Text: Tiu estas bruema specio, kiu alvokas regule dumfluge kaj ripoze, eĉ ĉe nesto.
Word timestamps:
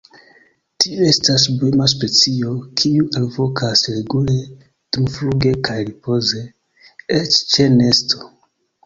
Tiu 0.83 1.03
estas 1.07 1.43
bruema 1.57 1.87
specio, 1.91 2.53
kiu 2.81 3.05
alvokas 3.19 3.83
regule 3.97 4.39
dumfluge 4.97 5.53
kaj 5.69 5.77
ripoze, 5.91 6.43
eĉ 7.19 7.39
ĉe 7.53 7.69
nesto. 7.77 8.33